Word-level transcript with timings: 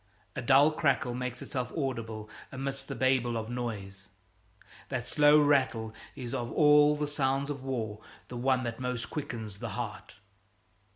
A 0.35 0.41
dull 0.41 0.71
crackle 0.71 1.13
makes 1.13 1.43
itself 1.43 1.71
audible 1.77 2.27
amidst 2.51 2.87
the 2.87 2.95
babel 2.95 3.37
of 3.37 3.51
noise. 3.51 4.07
That 4.89 5.07
slow 5.07 5.39
rattle 5.39 5.93
is 6.15 6.33
of 6.33 6.51
all 6.53 6.95
the 6.95 7.05
sounds 7.07 7.51
of 7.51 7.63
war 7.63 8.01
the 8.27 8.35
one 8.35 8.63
that 8.63 8.79
most 8.79 9.11
quickens 9.11 9.59
the 9.59 9.69
heart. 9.77 10.15